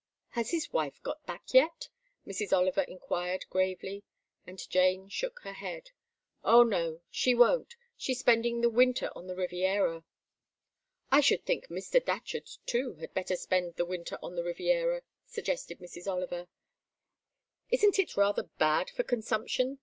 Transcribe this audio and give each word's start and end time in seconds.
"Has 0.29 0.49
his 0.49 0.73
wife 0.73 0.99
got 1.03 1.23
back 1.27 1.53
yet?" 1.53 1.89
Mrs. 2.25 2.51
Oliver 2.51 2.81
inquired 2.81 3.45
gravely, 3.51 4.03
and 4.47 4.67
Jane 4.67 5.09
shook 5.09 5.41
her 5.41 5.53
head. 5.53 5.91
"Oh 6.43 6.63
no. 6.63 7.01
She 7.11 7.35
won't. 7.35 7.75
She's 7.95 8.17
spending 8.19 8.61
the 8.61 8.69
winter 8.71 9.11
on 9.15 9.27
the 9.27 9.35
Riviera." 9.35 10.03
"I 11.11 11.21
should 11.21 11.45
think 11.45 11.67
Mr. 11.67 12.03
Datcherd 12.03 12.57
too 12.65 12.95
had 12.95 13.13
better 13.13 13.35
spend 13.35 13.75
the 13.75 13.85
winter 13.85 14.17
on 14.23 14.33
the 14.35 14.43
Riviera," 14.43 15.03
suggested 15.27 15.77
Mrs. 15.77 16.07
Oliver. 16.07 16.47
"Isn't 17.69 17.99
it 17.99 18.17
rather 18.17 18.49
bad 18.57 18.89
for 18.89 19.03
consumption?" 19.03 19.77